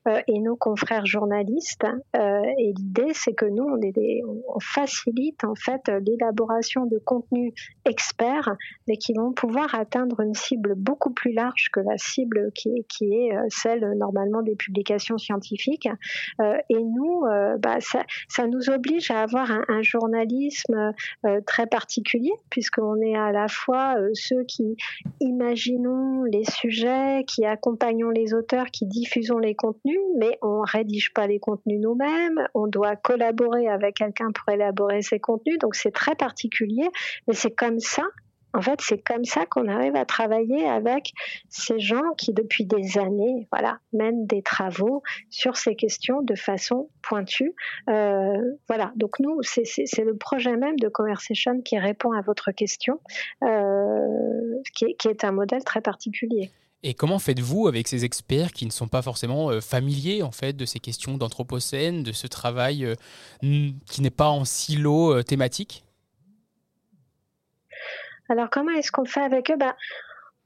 euh, 0.09 0.21
et 0.27 0.41
nos 0.41 0.57
confrères 0.57 1.07
journalistes. 1.07 1.87
Euh, 2.17 2.43
et 2.59 2.73
l'idée, 2.77 3.13
c'est 3.13 3.35
que 3.35 3.47
nous, 3.47 3.65
on, 3.65 3.81
est 3.81 3.95
on 4.25 4.61
facilite 4.61 5.45
en 5.45 5.55
fait 5.55 5.89
l'élaboration 5.89 6.87
de 6.87 6.99
contenus 6.99 7.53
experts, 7.85 8.57
mais 8.89 8.97
qui 8.97 9.15
vont 9.15 9.33
pouvoir 9.33 9.75
atteindre 9.75 10.21
une 10.21 10.35
cible 10.35 10.75
beaucoup 10.77 11.13
plus 11.13 11.33
large 11.33 11.71
que 11.73 11.81
la 11.81 11.97
cible 11.99 12.51
qui 12.55 12.85
qui 12.89 13.05
est 13.15 13.37
euh, 13.37 13.43
celle 13.49 13.93
normalement 13.97 14.43
des 14.43 14.57
publications 14.57 15.19
scientifiques. 15.19 15.89
Et 16.41 16.83
nous, 16.83 17.23
bah, 17.59 17.77
ça, 17.81 18.03
ça, 18.29 18.47
nous 18.47 18.71
oblige 18.71 19.11
à 19.11 19.21
avoir 19.23 19.51
un, 19.51 19.65
un 19.69 19.83
journalisme 19.83 20.93
très 21.47 21.67
particulier, 21.67 22.33
puisqu'on 22.51 23.01
est 23.01 23.17
à 23.17 23.31
la 23.33 23.49
fois 23.49 23.97
ceux 24.15 24.45
qui 24.45 24.77
imaginons 25.21 26.25
les 26.25 26.45
sujets 26.45 27.04
qui 27.27 27.45
accompagnons 27.45 28.11
les 28.11 28.35
auteurs, 28.35 28.67
qui 28.67 28.87
diffusons 28.87 29.39
les 29.39 29.55
contenus, 29.55 30.01
mais 30.19 30.39
on 30.43 30.61
rédige 30.61 31.13
pas 31.13 31.27
les 31.27 31.39
contenus 31.39 31.81
nous-mêmes, 31.81 32.47
on 32.55 32.67
doit 32.67 32.97
collaborer 32.97 33.69
avec 33.69 33.97
quelqu'un 33.97 34.31
pour 34.33 34.53
élaborer 34.53 35.03
ces 35.03 35.21
contenus, 35.21 35.59
donc 35.59 35.75
c'est 35.75 35.93
très 35.93 36.15
particulier, 36.15 36.89
mais 37.27 37.35
c'est 37.35 37.55
comme 37.55 37.81
ça 37.81 38.03
en 38.55 38.63
fait, 38.63 38.81
c'est 38.81 38.99
comme 38.99 39.25
ça 39.25 39.47
qu'on 39.47 39.67
arrive 39.67 39.97
à 39.97 40.05
travailler 40.05 40.65
avec 40.65 41.13
ces 41.49 41.81
gens 41.81 42.15
qui, 42.17 42.33
depuis 42.33 42.65
des 42.65 42.99
années, 42.99 43.49
voilà, 43.51 43.79
mènent 43.93 44.27
des 44.27 44.43
travaux 44.43 45.03
sur 45.29 45.57
ces 45.57 45.75
questions 45.75 46.23
de 46.23 46.37
façon 46.37 46.89
pointue. 47.03 47.53
Euh, 47.91 48.41
voilà. 48.69 48.93
Donc 48.95 49.19
nous, 49.19 49.43
c'est 49.43 50.05
le 50.05 50.17
projet 50.17 50.57
même 50.57 50.79
de 50.79 50.89
Conversation 50.89 51.61
qui 51.63 51.79
répond 51.79 52.13
à 52.13 52.21
votre 52.21 52.53
question, 52.53 53.01
euh, 53.43 54.63
qui 54.73 55.09
est 55.09 55.25
un 55.25 55.33
modèle 55.33 55.65
très 55.65 55.81
particulier. 55.81 56.53
Et 56.87 56.93
comment 56.93 57.19
faites-vous 57.19 57.67
avec 57.67 57.89
ces 57.89 58.05
experts 58.05 58.53
qui 58.53 58.67
ne 58.67 58.71
sont 58.71 58.89
pas 58.89 59.01
forcément 59.01 59.51
euh, 59.51 59.63
familiers 59.63 60.23
en 60.23 60.33
fait 60.33 60.53
de 60.53 60.67
ces 60.67 60.81
questions 60.81 61.17
d'anthropocène, 61.17 62.03
de 62.03 62.13
ce 62.13 62.27
travail 62.27 62.85
euh, 62.85 62.95
qui 63.41 64.03
n'est 64.03 64.11
pas 64.11 64.29
en 64.29 64.45
silo 64.45 65.15
euh, 65.15 65.23
thématique? 65.23 65.83
Alors 68.29 68.51
comment 68.51 68.73
est-ce 68.73 68.93
qu'on 68.93 69.07
fait 69.07 69.23
avec 69.23 69.51
eux? 69.51 69.57
Bah, 69.57 69.75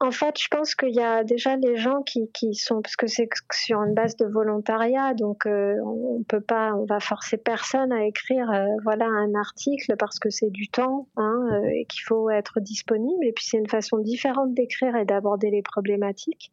en 0.01 0.11
fait, 0.11 0.39
je 0.39 0.47
pense 0.49 0.75
qu'il 0.75 0.95
y 0.95 1.01
a 1.01 1.25
déjà 1.25 1.57
les 1.57 1.75
gens 1.75 2.03
qui, 2.03 2.29
sont, 2.53 2.81
parce 2.81 2.95
que 2.95 3.07
c'est 3.07 3.27
sur 3.51 3.81
une 3.83 3.93
base 3.93 4.15
de 4.15 4.25
volontariat, 4.25 5.13
donc 5.13 5.45
euh, 5.45 5.75
on 5.83 6.23
peut 6.23 6.39
pas, 6.39 6.73
on 6.73 6.85
va 6.85 7.01
forcer 7.01 7.35
personne 7.35 7.91
à 7.91 8.05
écrire, 8.05 8.49
euh, 8.49 8.65
voilà, 8.83 9.05
un 9.07 9.35
article 9.35 9.95
parce 9.97 10.17
que 10.17 10.29
c'est 10.29 10.51
du 10.51 10.69
temps 10.69 11.09
hein, 11.17 11.49
euh, 11.51 11.67
et 11.75 11.85
qu'il 11.85 12.03
faut 12.03 12.29
être 12.29 12.61
disponible. 12.61 13.25
Et 13.25 13.33
puis 13.33 13.43
c'est 13.45 13.57
une 13.57 13.67
façon 13.67 13.97
différente 13.97 14.53
d'écrire 14.53 14.95
et 14.95 15.03
d'aborder 15.03 15.51
les 15.51 15.61
problématiques. 15.61 16.49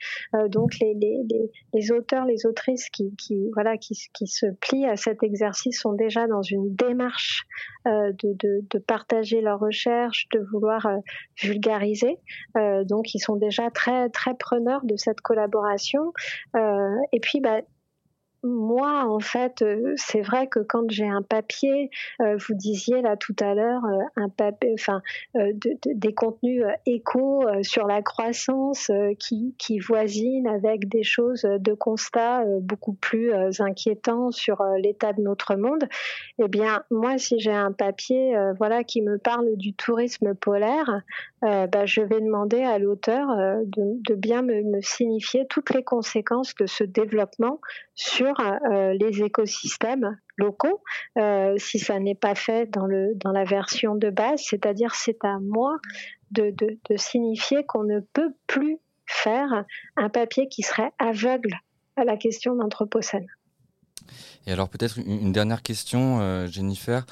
donc 0.48 0.72
les, 0.80 1.92
auteurs, 1.92 2.24
les 2.24 2.46
autrices 2.46 2.88
qui, 2.90 3.14
voilà, 3.54 3.76
qui, 3.76 3.94
se 3.94 4.46
plient 4.60 4.86
à 4.86 4.96
cet 4.96 5.22
exercice 5.22 5.80
sont 5.80 5.92
déjà 5.92 6.26
dans 6.26 6.42
une 6.42 6.74
démarche 6.74 7.46
de, 7.84 8.12
de, 8.22 8.64
de, 8.68 8.78
partager 8.78 9.40
leurs 9.40 9.60
recherches, 9.60 10.28
de 10.32 10.40
vouloir 10.52 10.88
vulgariser. 11.40 12.18
donc 12.84 13.14
ils 13.14 13.20
sont 13.20 13.35
déjà 13.36 13.70
très 13.70 14.08
très 14.10 14.34
preneurs 14.34 14.84
de 14.84 14.96
cette 14.96 15.20
collaboration. 15.20 16.12
Euh, 16.54 16.96
et 17.12 17.20
puis, 17.20 17.40
bah, 17.40 17.60
moi, 18.46 19.04
en 19.06 19.20
fait, 19.20 19.62
euh, 19.62 19.92
c'est 19.96 20.22
vrai 20.22 20.46
que 20.46 20.60
quand 20.60 20.90
j'ai 20.90 21.08
un 21.08 21.22
papier, 21.22 21.90
euh, 22.20 22.36
vous 22.36 22.54
disiez 22.54 23.02
là 23.02 23.16
tout 23.16 23.36
à 23.40 23.54
l'heure, 23.54 23.84
euh, 23.84 23.98
un 24.16 24.28
papier, 24.28 24.76
des 25.34 26.14
contenus 26.14 26.64
échos 26.86 27.44
sur 27.62 27.86
la 27.86 28.02
croissance 28.02 28.90
qui, 29.18 29.54
qui 29.58 29.78
voisinent 29.78 30.46
avec 30.46 30.88
des 30.88 31.02
choses 31.02 31.42
de 31.42 31.74
constat 31.74 32.44
beaucoup 32.60 32.94
plus 32.94 33.32
inquiétants 33.60 34.30
sur 34.30 34.62
l'état 34.78 35.12
de 35.12 35.20
notre 35.20 35.56
monde. 35.56 35.84
Eh 36.38 36.48
bien, 36.48 36.82
moi, 36.90 37.18
si 37.18 37.38
j'ai 37.38 37.52
un 37.52 37.72
papier, 37.72 38.36
voilà, 38.58 38.84
qui 38.84 39.02
me 39.02 39.18
parle 39.18 39.56
du 39.56 39.74
tourisme 39.74 40.34
polaire, 40.34 41.02
bah, 41.42 41.86
je 41.86 42.00
vais 42.00 42.20
demander 42.20 42.62
à 42.62 42.78
l'auteur 42.78 43.28
de, 43.64 44.00
de, 44.08 44.14
bien 44.14 44.42
me, 44.42 44.62
me 44.62 44.80
signifier 44.80 45.46
toutes 45.46 45.74
les 45.74 45.84
conséquences 45.84 46.54
de 46.54 46.66
ce 46.66 46.84
développement 46.84 47.60
sur 47.94 48.35
euh, 48.40 48.94
les 48.94 49.22
écosystèmes 49.22 50.18
locaux 50.36 50.82
euh, 51.18 51.54
si 51.58 51.78
ça 51.78 51.98
n'est 51.98 52.14
pas 52.14 52.34
fait 52.34 52.70
dans, 52.70 52.86
la 52.86 53.44
version 53.44 53.94
de 53.94 54.10
base, 54.10 54.42
c'est-à-dire 54.44 54.94
c'est 54.94 55.24
à 55.24 55.38
moi 55.40 55.76
de, 56.30 56.50
de, 56.50 56.96
signifier 56.96 57.64
qu'on 57.64 57.84
ne 57.84 58.00
peut 58.00 58.34
plus 58.46 58.78
faire 59.06 59.64
un 59.96 60.08
papier 60.08 60.48
qui 60.48 60.62
serait 60.62 60.92
aveugle 60.98 61.54
à 61.96 62.04
la 62.04 62.16
question 62.16 62.54
d'Anthropocène. 62.56 63.26
Et 64.46 64.52
alors 64.52 64.68
peut-être 64.68 64.98
une 64.98 65.32
dernière 65.32 65.62
question, 65.62 66.20
euh, 66.20 66.46
Jennifer. 66.46 67.06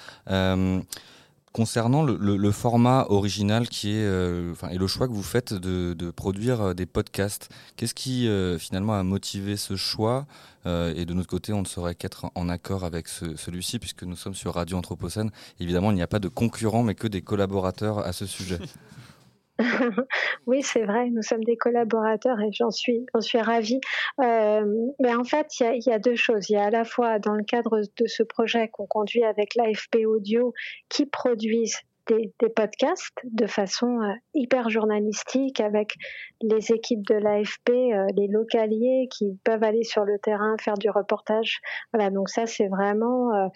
Concernant 1.54 2.02
le, 2.02 2.50
format 2.50 3.06
original 3.10 3.68
qui 3.68 3.90
est, 3.90 4.04
euh, 4.04 4.54
et 4.72 4.76
le 4.76 4.88
choix 4.88 5.06
que 5.06 5.12
vous 5.12 5.22
faites 5.22 5.54
de, 5.54 6.10
produire 6.10 6.60
euh, 6.60 6.74
des 6.74 6.84
podcasts, 6.84 7.48
qu'est-ce 7.76 7.94
qui 7.94 8.26
euh, 8.26 8.58
finalement 8.58 8.94
a 8.94 9.04
motivé 9.04 9.56
ce 9.56 9.76
choix 9.76 10.26
Et 10.66 11.04
de 11.04 11.14
notre 11.14 11.28
côté, 11.28 11.52
on 11.52 11.60
ne 11.60 11.66
saurait 11.66 11.94
qu'être 11.94 12.28
en 12.34 12.48
accord 12.48 12.82
avec 12.82 13.06
celui-ci 13.06 13.78
puisque 13.78 14.02
nous 14.02 14.16
sommes 14.16 14.34
sur 14.34 14.54
Radio 14.54 14.78
Anthropocène. 14.78 15.30
Évidemment, 15.60 15.92
il 15.92 15.94
n'y 15.94 16.02
a 16.02 16.08
pas 16.08 16.18
de 16.18 16.26
concurrents, 16.26 16.82
mais 16.82 16.96
que 16.96 17.06
des 17.06 17.22
collaborateurs 17.22 18.00
à 18.00 18.12
ce 18.12 18.26
sujet. 18.26 18.58
oui, 20.46 20.62
c'est 20.62 20.84
vrai, 20.84 21.10
nous 21.10 21.22
sommes 21.22 21.44
des 21.44 21.56
collaborateurs 21.56 22.40
et 22.40 22.50
j'en 22.52 22.70
suis, 22.70 23.06
suis 23.20 23.40
ravie. 23.40 23.80
Euh, 24.20 24.64
mais 25.00 25.14
en 25.14 25.24
fait, 25.24 25.46
il 25.60 25.82
y, 25.86 25.90
y, 25.90 25.92
a 25.92 25.98
deux 25.98 26.16
choses. 26.16 26.50
Il 26.50 26.54
y 26.54 26.56
a 26.56 26.64
à 26.64 26.70
la 26.70 26.84
fois 26.84 27.18
dans 27.18 27.34
le 27.34 27.44
cadre 27.44 27.80
de 27.96 28.06
ce 28.06 28.22
projet 28.22 28.68
qu'on 28.68 28.86
conduit 28.86 29.24
avec 29.24 29.54
l'AFP 29.54 30.06
Audio, 30.06 30.52
qui 30.88 31.06
produisent 31.06 31.78
des, 32.06 32.32
podcasts 32.54 33.18
de 33.24 33.46
façon 33.46 34.00
euh, 34.02 34.12
hyper 34.34 34.68
journalistique 34.68 35.60
avec 35.60 35.94
les 36.42 36.72
équipes 36.72 37.04
de 37.06 37.14
l'AFP, 37.14 37.70
euh, 37.70 38.06
les 38.16 38.28
localiers 38.28 39.08
qui 39.10 39.38
peuvent 39.44 39.62
aller 39.62 39.82
sur 39.82 40.04
le 40.04 40.18
terrain 40.18 40.56
faire 40.60 40.74
du 40.74 40.90
reportage. 40.90 41.60
Voilà, 41.92 42.10
donc 42.10 42.28
ça 42.28 42.46
c'est 42.46 42.68
vraiment 42.68 43.32
euh, 43.34 43.48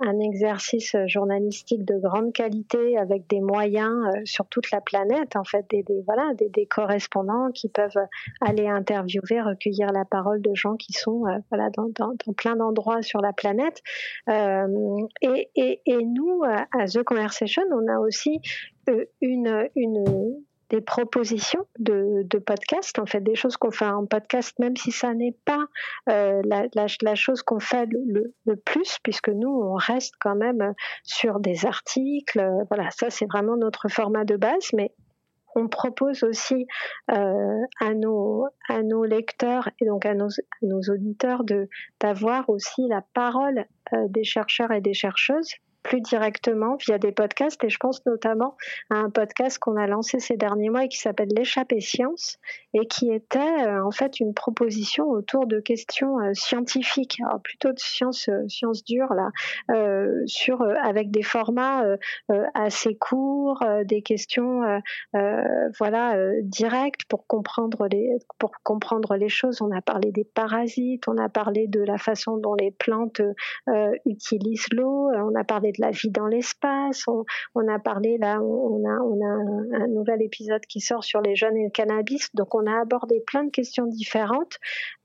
un 0.00 0.18
exercice 0.20 0.94
journalistique 1.06 1.84
de 1.84 1.96
grande 1.98 2.32
qualité 2.32 2.96
avec 2.96 3.26
des 3.28 3.40
moyens 3.40 4.06
sur 4.24 4.46
toute 4.46 4.70
la 4.70 4.80
planète 4.80 5.36
en 5.36 5.44
fait, 5.44 5.66
des, 5.70 5.84
voilà 6.06 6.32
des, 6.34 6.66
correspondants 6.66 7.50
qui 7.52 7.68
peuvent 7.68 7.98
aller 8.40 8.68
interviewer, 8.68 9.40
recueillir 9.40 9.92
la 9.92 10.04
parole 10.04 10.40
de 10.40 10.54
gens 10.54 10.76
qui 10.76 10.92
sont 10.92 11.24
voilà 11.50 11.70
dans, 11.70 11.88
dans, 11.98 12.12
dans 12.24 12.32
plein 12.32 12.56
d'endroits 12.56 13.02
sur 13.02 13.20
la 13.20 13.32
planète. 13.32 13.82
Et, 14.28 15.50
et, 15.56 15.80
et, 15.86 16.04
nous 16.04 16.42
à 16.44 16.86
The 16.86 17.02
Conversation 17.02 17.62
on 17.80 17.88
a 17.88 17.98
aussi 17.98 18.40
euh, 18.88 19.04
une, 19.20 19.68
des 20.70 20.80
propositions 20.80 21.66
de, 21.78 22.22
de 22.24 22.38
podcast, 22.38 22.98
en 22.98 23.06
fait, 23.06 23.20
des 23.20 23.34
choses 23.34 23.56
qu'on 23.56 23.70
fait 23.70 23.86
en 23.86 24.06
podcast, 24.06 24.58
même 24.58 24.76
si 24.76 24.92
ça 24.92 25.14
n'est 25.14 25.36
pas 25.44 25.64
euh, 26.08 26.42
la, 26.44 27.14
chose 27.16 27.42
qu'on 27.42 27.60
fait 27.60 27.88
le, 27.90 28.56
plus, 28.56 28.98
puisque 29.02 29.30
nous, 29.30 29.50
on 29.50 29.74
reste 29.74 30.14
quand 30.20 30.36
même 30.36 30.74
sur 31.02 31.40
des 31.40 31.66
articles. 31.66 32.40
Voilà, 32.70 32.90
ça, 32.90 33.10
c'est 33.10 33.26
vraiment 33.26 33.56
notre 33.56 33.88
format 33.88 34.24
de 34.24 34.36
base, 34.36 34.68
mais 34.74 34.92
on 35.56 35.66
propose 35.66 36.22
aussi 36.22 36.66
euh, 37.10 37.60
à, 37.80 37.94
nos, 37.94 38.46
lecteurs 39.04 39.68
et 39.80 39.86
donc 39.86 40.06
à 40.06 40.14
nos, 40.14 40.28
auditeurs 40.88 41.42
d'avoir 42.00 42.48
aussi 42.48 42.86
la 42.86 43.02
parole 43.12 43.64
des 43.92 44.22
chercheurs 44.22 44.70
et 44.70 44.80
des 44.80 44.94
chercheuses 44.94 45.56
plus 45.82 46.00
directement 46.00 46.76
via 46.76 46.98
des 46.98 47.12
podcasts 47.12 47.62
et 47.64 47.68
je 47.68 47.78
pense 47.78 48.04
notamment 48.06 48.56
à 48.90 48.96
un 48.96 49.10
podcast 49.10 49.58
qu'on 49.58 49.76
a 49.76 49.86
lancé 49.86 50.18
ces 50.18 50.36
derniers 50.36 50.70
mois 50.70 50.84
et 50.84 50.88
qui 50.88 50.98
s'appelle 50.98 51.28
l'échappée 51.34 51.80
science 51.80 52.38
et 52.74 52.86
qui 52.86 53.10
était 53.10 53.38
euh, 53.38 53.84
en 53.84 53.90
fait 53.90 54.20
une 54.20 54.34
proposition 54.34 55.08
autour 55.08 55.46
de 55.46 55.60
questions 55.60 56.20
euh, 56.20 56.30
scientifiques, 56.34 57.20
plutôt 57.42 57.72
de 57.72 57.78
sciences 57.78 58.28
euh, 58.28 58.46
sciences 58.48 58.84
dures 58.84 59.12
là, 59.14 59.30
sur 60.26 60.62
avec 60.62 61.10
des 61.10 61.22
formats 61.22 61.84
assez 62.54 62.94
courts, 62.96 63.64
des 63.84 64.02
questions 64.02 64.80
voilà 65.78 66.16
directes 66.42 67.04
pour 67.08 67.26
comprendre 67.26 67.86
les 67.90 68.18
pour 68.38 68.52
comprendre 68.62 69.16
les 69.16 69.28
choses. 69.28 69.62
On 69.62 69.70
a 69.70 69.80
parlé 69.80 70.12
des 70.12 70.24
parasites, 70.24 71.08
on 71.08 71.16
a 71.16 71.28
parlé 71.28 71.66
de 71.68 71.80
la 71.80 71.98
façon 71.98 72.36
dont 72.36 72.54
les 72.54 72.70
plantes 72.70 73.22
utilisent 74.06 74.68
l'eau, 74.72 75.10
on 75.14 75.34
a 75.34 75.44
parlé 75.44 75.69
de 75.72 75.80
la 75.80 75.90
vie 75.90 76.10
dans 76.10 76.26
l'espace. 76.26 77.04
On, 77.06 77.68
a 77.68 77.78
parlé 77.78 78.18
là, 78.18 78.40
on 78.42 78.84
a, 78.84 78.92
un, 78.92 79.88
nouvel 79.88 80.22
épisode 80.22 80.64
qui 80.66 80.80
sort 80.80 81.04
sur 81.04 81.20
les 81.20 81.36
jeunes 81.36 81.56
et 81.56 81.64
le 81.64 81.70
cannabis. 81.70 82.28
Donc 82.34 82.54
on 82.54 82.66
a 82.66 82.80
abordé 82.80 83.22
plein 83.26 83.44
de 83.44 83.50
questions 83.50 83.86
différentes 83.86 84.58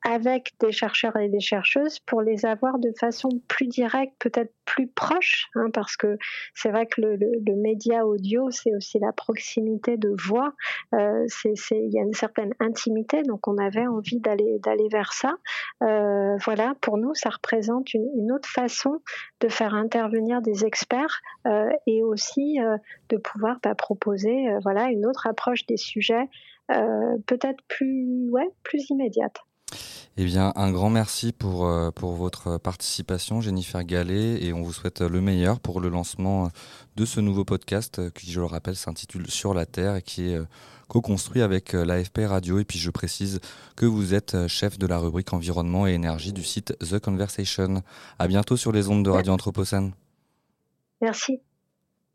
avec 0.06 0.54
des 0.60 0.72
chercheurs 0.72 1.16
et 1.18 1.30
des 1.30 1.40
chercheuses 1.40 2.00
pour 2.00 2.22
les 2.22 2.46
avoir 2.46 2.78
de 2.78 2.92
façon 3.00 3.30
plus 3.48 3.68
directe, 3.68 4.14
peut-être 4.20 4.54
plus 4.66 4.88
proche, 4.88 5.48
hein, 5.56 5.70
parce 5.74 5.98
que 5.98 6.18
c'est 6.54 6.70
vrai 6.70 6.86
que 6.86 7.02
le, 7.02 7.16
le, 7.16 7.56
média 7.56 8.06
audio, 8.06 8.52
c'est 8.52 8.74
aussi 8.76 9.00
la 9.00 9.12
proximité 9.12 9.98
de 9.98 10.16
voix. 10.18 10.54
Euh, 10.94 11.26
il 11.72 11.94
y 11.94 12.00
a 12.00 12.04
une 12.04 12.14
certaine 12.14 12.54
intimité, 12.60 13.24
donc 13.24 13.48
on 13.48 13.58
avait 13.58 13.88
envie 13.88 14.20
d'aller 14.20 14.60
d'aller 14.60 14.88
vers 14.92 15.12
ça. 15.14 15.34
Euh, 15.82 16.38
voilà, 16.44 16.76
pour 16.82 16.98
nous, 16.98 17.16
ça 17.16 17.30
représente 17.30 17.94
une, 17.94 18.08
une, 18.16 18.32
autre 18.32 18.50
façon 18.50 19.02
de 19.42 19.48
faire 19.50 19.74
intervenir 19.74 20.42
des 20.42 20.66
experts 20.66 21.22
euh, 21.48 21.70
et 21.88 22.04
aussi 22.04 22.60
euh, 22.62 22.78
de 23.10 23.18
pouvoir 23.18 23.58
bah, 23.64 23.74
proposer, 23.74 24.50
euh, 24.50 24.60
voilà, 24.62 24.90
une 24.90 25.06
autre 25.08 25.26
approche 25.28 25.66
des 25.66 25.78
sujets, 25.78 26.30
euh, 26.72 27.18
peut-être 27.26 27.64
plus, 27.68 28.30
ouais, 28.32 28.50
plus 28.64 28.90
immédiate. 28.90 29.38
Eh 30.18 30.24
bien, 30.24 30.54
un 30.56 30.72
grand 30.72 30.90
merci 30.90 31.34
pour, 31.34 31.66
euh, 31.66 31.92
pour 31.92 32.14
votre 32.14 32.58
participation, 32.58 33.42
Jennifer 33.42 33.84
Gallet, 33.84 34.42
et 34.42 34.54
on 34.54 34.62
vous 34.62 34.72
souhaite 34.72 35.02
le 35.02 35.20
meilleur 35.20 35.60
pour 35.60 35.82
le 35.82 35.90
lancement 35.90 36.50
de 36.96 37.04
ce 37.04 37.20
nouveau 37.20 37.44
podcast 37.44 38.00
euh, 38.00 38.10
qui, 38.12 38.32
je 38.32 38.40
le 38.40 38.46
rappelle, 38.46 38.78
s'intitule 38.78 39.30
Sur 39.30 39.54
la 39.54 39.66
Terre 39.66 39.98
et 39.98 40.02
qui 40.02 40.30
est 40.30 40.36
euh, 40.36 40.46
co-construit 40.88 41.42
avec 41.42 41.74
l'AFP 41.74 42.20
Radio. 42.28 42.60
Et 42.60 42.64
puis, 42.64 42.80
je 42.80 42.92
précise 42.92 43.42
que 43.76 43.86
vous 43.86 44.14
êtes 44.14 44.48
chef 44.48 44.78
de 44.78 44.88
la 44.88 45.00
rubrique 45.00 45.34
environnement 45.34 45.86
et 45.86 45.92
énergie 45.92 46.32
du 46.32 46.44
site 46.44 46.78
The 46.80 47.00
Conversation. 47.00 47.84
À 48.18 48.28
bientôt 48.30 48.56
sur 48.56 48.72
les 48.72 48.88
ondes 48.88 49.04
de 49.04 49.10
Radio 49.10 49.34
Anthropocène. 49.34 49.92
Merci. 51.02 51.42